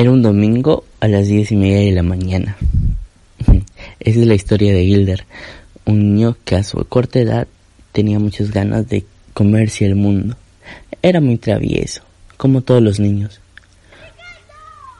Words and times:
Era 0.00 0.12
un 0.12 0.22
domingo 0.22 0.84
a 1.00 1.08
las 1.08 1.28
diez 1.28 1.52
y 1.52 1.56
media 1.56 1.80
de 1.80 1.92
la 1.92 2.02
mañana. 2.02 2.56
Esa 4.00 4.20
es 4.20 4.26
la 4.26 4.32
historia 4.32 4.72
de 4.72 4.82
Hilder, 4.82 5.26
un 5.84 6.14
niño 6.14 6.38
que 6.46 6.56
a 6.56 6.62
su 6.62 6.82
corta 6.86 7.18
edad 7.18 7.46
tenía 7.92 8.18
muchas 8.18 8.50
ganas 8.50 8.88
de 8.88 9.04
comerse 9.34 9.84
el 9.84 9.96
mundo. 9.96 10.38
Era 11.02 11.20
muy 11.20 11.36
travieso, 11.36 12.00
como 12.38 12.62
todos 12.62 12.82
los 12.82 12.98
niños. 12.98 13.42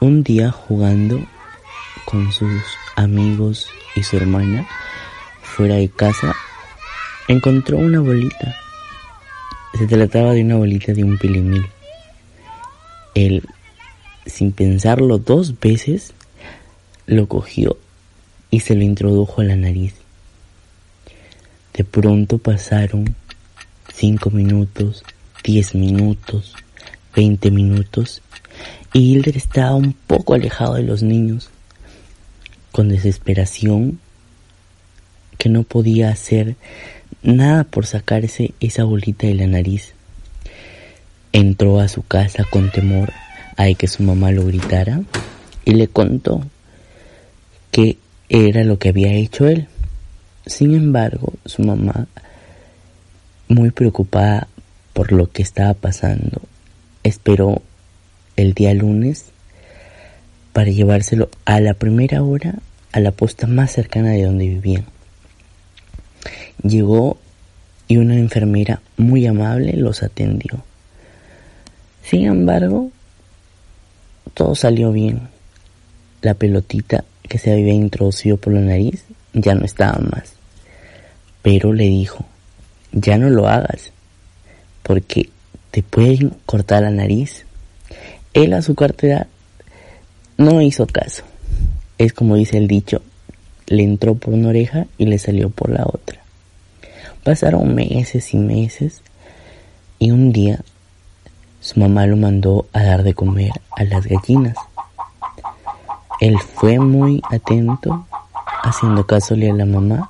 Un 0.01 0.21
día 0.21 0.51
jugando 0.51 1.25
con 2.05 2.31
sus 2.31 2.61
amigos 2.95 3.69
y 3.95 4.03
su 4.03 4.17
hermana 4.17 4.67
fuera 5.41 5.77
de 5.77 5.89
casa, 5.89 6.35
encontró 7.27 7.79
una 7.79 8.01
bolita. 8.01 8.55
Se 9.79 9.87
trataba 9.87 10.33
de 10.33 10.43
una 10.43 10.57
bolita 10.57 10.93
de 10.93 11.03
un 11.03 11.17
pilimil. 11.17 11.65
Él 13.15 13.43
sin 14.25 14.51
pensarlo 14.51 15.17
dos 15.17 15.59
veces, 15.59 16.13
lo 17.05 17.27
cogió 17.27 17.77
y 18.49 18.61
se 18.61 18.75
lo 18.75 18.83
introdujo 18.83 19.41
a 19.41 19.45
la 19.45 19.55
nariz. 19.55 19.95
De 21.73 21.83
pronto 21.83 22.37
pasaron 22.37 23.15
cinco 23.93 24.29
minutos, 24.29 25.03
diez 25.43 25.73
minutos, 25.73 26.55
veinte 27.15 27.49
minutos, 27.49 28.21
y 28.93 29.11
Hilder 29.11 29.37
estaba 29.37 29.75
un 29.75 29.93
poco 29.93 30.33
alejado 30.33 30.75
de 30.75 30.83
los 30.83 31.01
niños, 31.01 31.49
con 32.71 32.89
desesperación, 32.89 33.99
que 35.37 35.49
no 35.49 35.63
podía 35.63 36.09
hacer 36.09 36.55
nada 37.23 37.63
por 37.63 37.85
sacarse 37.85 38.53
esa 38.59 38.83
bolita 38.83 39.27
de 39.27 39.35
la 39.35 39.47
nariz. 39.47 39.93
Entró 41.31 41.79
a 41.79 41.87
su 41.87 42.03
casa 42.03 42.43
con 42.43 42.69
temor 42.69 43.11
hay 43.57 43.75
que 43.75 43.87
su 43.87 44.03
mamá 44.03 44.31
lo 44.31 44.45
gritara 44.45 45.01
y 45.65 45.73
le 45.73 45.87
contó 45.87 46.41
qué 47.71 47.97
era 48.29 48.63
lo 48.63 48.79
que 48.79 48.89
había 48.89 49.13
hecho 49.13 49.47
él. 49.47 49.67
Sin 50.45 50.73
embargo, 50.73 51.33
su 51.45 51.61
mamá, 51.63 52.07
muy 53.47 53.71
preocupada 53.71 54.47
por 54.93 55.11
lo 55.11 55.31
que 55.31 55.41
estaba 55.41 55.73
pasando, 55.73 56.41
esperó 57.03 57.61
el 58.35 58.53
día 58.53 58.73
lunes 58.73 59.25
para 60.53 60.71
llevárselo 60.71 61.29
a 61.45 61.59
la 61.59 61.73
primera 61.73 62.23
hora 62.23 62.55
a 62.91 62.99
la 62.99 63.11
posta 63.11 63.47
más 63.47 63.71
cercana 63.71 64.09
de 64.09 64.23
donde 64.23 64.47
vivían. 64.47 64.85
Llegó 66.63 67.17
y 67.87 67.97
una 67.97 68.15
enfermera 68.15 68.81
muy 68.97 69.25
amable 69.25 69.73
los 69.73 70.03
atendió. 70.03 70.63
Sin 72.03 72.25
embargo, 72.25 72.91
todo 74.33 74.55
salió 74.55 74.91
bien. 74.91 75.29
La 76.21 76.33
pelotita 76.33 77.03
que 77.27 77.37
se 77.37 77.51
había 77.51 77.73
introducido 77.73 78.37
por 78.37 78.53
la 78.53 78.61
nariz 78.61 79.03
ya 79.33 79.55
no 79.55 79.65
estaba 79.65 79.99
más. 79.99 80.33
Pero 81.41 81.73
le 81.73 81.85
dijo, 81.85 82.25
ya 82.91 83.17
no 83.17 83.29
lo 83.29 83.47
hagas, 83.47 83.91
porque 84.83 85.29
te 85.71 85.81
pueden 85.81 86.33
cortar 86.45 86.83
la 86.83 86.91
nariz. 86.91 87.45
Él 88.33 88.53
a 88.53 88.61
su 88.61 88.75
cartera 88.75 89.27
no 90.37 90.61
hizo 90.61 90.85
caso. 90.87 91.23
Es 91.97 92.13
como 92.13 92.35
dice 92.35 92.57
el 92.57 92.67
dicho, 92.67 93.01
le 93.67 93.83
entró 93.83 94.15
por 94.15 94.33
una 94.33 94.49
oreja 94.49 94.87
y 94.97 95.05
le 95.05 95.17
salió 95.17 95.49
por 95.49 95.69
la 95.69 95.85
otra. 95.85 96.21
Pasaron 97.23 97.73
meses 97.75 98.33
y 98.33 98.37
meses 98.37 99.01
y 99.99 100.11
un 100.11 100.31
día 100.31 100.59
su 101.61 101.79
mamá 101.79 102.07
lo 102.07 102.17
mandó 102.17 102.65
a 102.73 102.81
dar 102.81 103.03
de 103.03 103.13
comer 103.13 103.51
a 103.77 103.83
las 103.83 104.07
gallinas. 104.07 104.57
Él 106.19 106.37
fue 106.39 106.79
muy 106.79 107.21
atento, 107.29 108.07
haciendo 108.63 109.05
caso 109.05 109.35
a 109.35 109.37
la 109.37 109.65
mamá, 109.65 110.09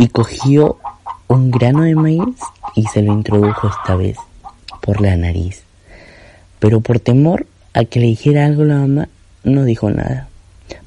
y 0.00 0.08
cogió 0.08 0.78
un 1.28 1.52
grano 1.52 1.82
de 1.82 1.94
maíz 1.94 2.36
y 2.74 2.84
se 2.86 3.00
lo 3.02 3.12
introdujo 3.12 3.68
esta 3.68 3.94
vez 3.94 4.18
por 4.82 5.00
la 5.00 5.16
nariz. 5.16 5.62
Pero 6.58 6.80
por 6.80 6.98
temor 6.98 7.46
a 7.74 7.84
que 7.84 8.00
le 8.00 8.06
dijera 8.06 8.46
algo 8.46 8.64
la 8.64 8.78
mamá, 8.78 9.08
no 9.44 9.62
dijo 9.62 9.88
nada. 9.88 10.28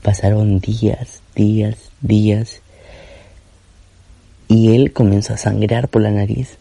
Pasaron 0.01 0.59
días, 0.59 1.22
días, 1.35 1.78
días, 2.01 2.61
y 4.49 4.75
él 4.75 4.91
comenzó 4.91 5.34
a 5.34 5.38
sangrar 5.38 5.88
por 5.88 6.01
la 6.01 6.11
nariz 6.11 6.57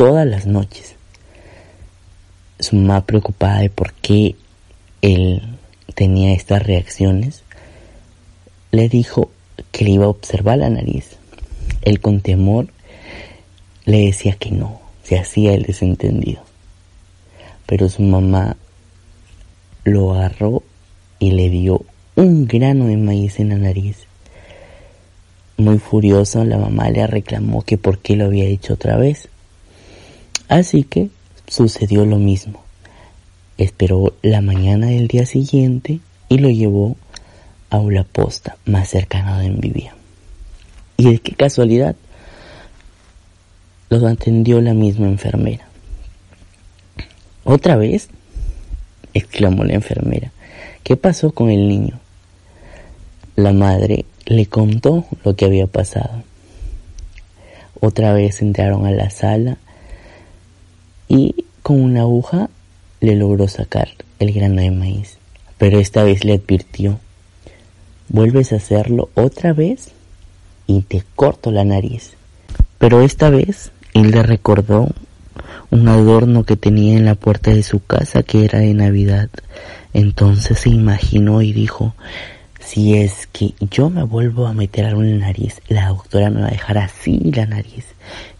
todas 0.00 0.26
las 0.26 0.46
noches. 0.46 0.94
Su 2.58 2.76
mamá 2.76 3.04
preocupada 3.04 3.60
de 3.60 3.68
por 3.68 3.92
qué 3.92 4.34
él 5.02 5.42
tenía 5.94 6.32
estas 6.32 6.62
reacciones, 6.62 7.42
le 8.70 8.88
dijo 8.88 9.30
que 9.72 9.84
le 9.84 9.90
iba 9.90 10.06
a 10.06 10.08
observar 10.08 10.56
la 10.56 10.70
nariz. 10.70 11.18
Él 11.82 12.00
con 12.00 12.22
temor 12.22 12.68
le 13.84 14.06
decía 14.06 14.36
que 14.36 14.50
no, 14.50 14.80
se 15.02 15.18
hacía 15.18 15.52
el 15.52 15.64
desentendido. 15.64 16.40
Pero 17.66 17.90
su 17.90 18.00
mamá 18.00 18.56
lo 19.84 20.14
agarró 20.14 20.62
y 21.18 21.32
le 21.32 21.50
dio 21.50 21.84
un 22.16 22.46
grano 22.46 22.86
de 22.86 22.96
maíz 22.96 23.38
en 23.38 23.50
la 23.50 23.56
nariz. 23.56 23.98
Muy 25.58 25.78
furioso, 25.78 26.42
la 26.46 26.56
mamá 26.56 26.88
le 26.88 27.06
reclamó 27.06 27.60
que 27.60 27.76
por 27.76 27.98
qué 27.98 28.16
lo 28.16 28.24
había 28.24 28.46
hecho 28.46 28.72
otra 28.72 28.96
vez. 28.96 29.29
Así 30.50 30.82
que 30.82 31.10
sucedió 31.46 32.04
lo 32.04 32.16
mismo. 32.16 32.60
Esperó 33.56 34.14
la 34.20 34.40
mañana 34.40 34.88
del 34.88 35.06
día 35.06 35.24
siguiente 35.24 36.00
y 36.28 36.38
lo 36.38 36.50
llevó 36.50 36.96
a 37.70 37.78
una 37.78 38.02
posta 38.02 38.56
más 38.64 38.88
cercana 38.88 39.38
de 39.38 39.48
donde 39.48 39.68
vivía. 39.68 39.94
Y 40.96 41.12
de 41.12 41.18
qué 41.20 41.36
casualidad, 41.36 41.94
los 43.90 44.02
atendió 44.02 44.60
la 44.60 44.74
misma 44.74 45.06
enfermera. 45.06 45.68
¿Otra 47.44 47.76
vez? 47.76 48.08
exclamó 49.14 49.62
la 49.62 49.74
enfermera. 49.74 50.32
¿Qué 50.82 50.96
pasó 50.96 51.30
con 51.32 51.50
el 51.50 51.68
niño? 51.68 52.00
La 53.36 53.52
madre 53.52 54.04
le 54.26 54.46
contó 54.46 55.06
lo 55.24 55.36
que 55.36 55.44
había 55.44 55.68
pasado. 55.68 56.24
Otra 57.78 58.12
vez 58.14 58.42
entraron 58.42 58.84
a 58.84 58.90
la 58.90 59.10
sala 59.10 59.56
y 61.10 61.44
con 61.62 61.82
una 61.82 62.02
aguja 62.02 62.48
le 63.00 63.16
logró 63.16 63.48
sacar 63.48 63.88
el 64.20 64.32
grano 64.32 64.62
de 64.62 64.70
maíz. 64.70 65.18
Pero 65.58 65.80
esta 65.80 66.04
vez 66.04 66.24
le 66.24 66.34
advirtió, 66.34 67.00
vuelves 68.08 68.52
a 68.52 68.56
hacerlo 68.56 69.10
otra 69.14 69.52
vez 69.52 69.90
y 70.68 70.82
te 70.82 71.02
corto 71.16 71.50
la 71.50 71.64
nariz. 71.64 72.12
Pero 72.78 73.02
esta 73.02 73.28
vez 73.28 73.72
él 73.92 74.12
le 74.12 74.22
recordó 74.22 74.88
un 75.70 75.88
adorno 75.88 76.44
que 76.44 76.56
tenía 76.56 76.96
en 76.96 77.04
la 77.04 77.16
puerta 77.16 77.50
de 77.50 77.64
su 77.64 77.84
casa 77.84 78.22
que 78.22 78.44
era 78.44 78.60
de 78.60 78.72
Navidad. 78.72 79.30
Entonces 79.92 80.60
se 80.60 80.70
imaginó 80.70 81.42
y 81.42 81.52
dijo, 81.52 81.92
si 82.70 82.96
es 82.96 83.26
que 83.32 83.52
yo 83.58 83.90
me 83.90 84.04
vuelvo 84.04 84.46
a 84.46 84.52
meter 84.52 84.84
algo 84.84 85.02
en 85.02 85.18
la 85.18 85.26
nariz, 85.26 85.60
la 85.66 85.88
doctora 85.88 86.30
me 86.30 86.42
va 86.42 86.46
a 86.46 86.50
dejar 86.52 86.78
así 86.78 87.18
la 87.34 87.44
nariz. 87.44 87.84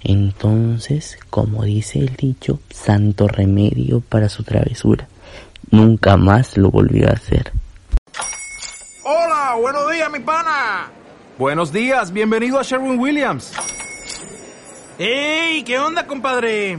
Entonces, 0.04 1.18
como 1.30 1.64
dice 1.64 1.98
el 1.98 2.14
dicho, 2.14 2.60
santo 2.70 3.26
remedio 3.26 4.00
para 4.00 4.28
su 4.28 4.44
travesura. 4.44 5.08
Nunca 5.72 6.16
más 6.16 6.56
lo 6.56 6.70
volvió 6.70 7.08
a 7.08 7.14
hacer. 7.14 7.50
Hola, 9.02 9.56
buenos 9.60 9.90
días, 9.90 10.12
mi 10.12 10.20
pana. 10.20 10.92
Buenos 11.36 11.72
días, 11.72 12.12
bienvenido 12.12 12.60
a 12.60 12.62
Sherwin 12.62 13.00
Williams. 13.00 13.52
¡Ey! 14.96 15.64
¿Qué 15.64 15.76
onda, 15.76 16.06
compadre? 16.06 16.78